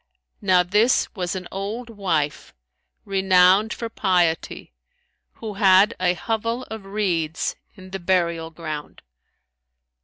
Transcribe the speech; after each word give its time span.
Now 0.41 0.63
this 0.63 1.13
was 1.13 1.35
an 1.35 1.47
old 1.51 1.91
wife, 1.91 2.55
renowned 3.05 3.71
for 3.71 3.87
piety, 3.87 4.73
who 5.33 5.53
had 5.53 5.93
a 5.99 6.15
hovel 6.15 6.63
of 6.71 6.85
reeds 6.87 7.55
in 7.75 7.91
the 7.91 7.99
burial 7.99 8.49
ground. 8.49 9.03